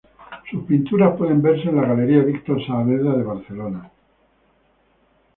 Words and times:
Sus 0.49 0.63
pinturas 0.63 1.15
pueden 1.15 1.43
verse 1.43 1.69
en 1.69 1.75
la 1.75 1.83
galería 1.85 2.23
Víctor 2.23 2.65
Saavedra 2.65 3.13
de 3.17 3.21
Barcelona. 3.23 3.91